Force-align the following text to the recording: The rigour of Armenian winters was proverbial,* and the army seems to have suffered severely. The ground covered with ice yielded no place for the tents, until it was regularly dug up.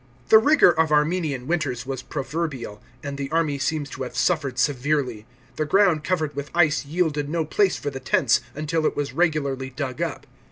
The 0.29 0.39
rigour 0.39 0.71
of 0.79 0.91
Armenian 0.91 1.45
winters 1.45 1.85
was 1.85 2.01
proverbial,* 2.01 2.81
and 3.03 3.19
the 3.19 3.29
army 3.29 3.59
seems 3.59 3.87
to 3.91 4.01
have 4.01 4.17
suffered 4.17 4.57
severely. 4.57 5.27
The 5.57 5.65
ground 5.65 6.03
covered 6.03 6.35
with 6.35 6.49
ice 6.55 6.83
yielded 6.87 7.29
no 7.29 7.45
place 7.45 7.77
for 7.77 7.91
the 7.91 7.99
tents, 7.99 8.41
until 8.55 8.87
it 8.87 8.95
was 8.95 9.13
regularly 9.13 9.69
dug 9.69 10.01
up. 10.01 10.25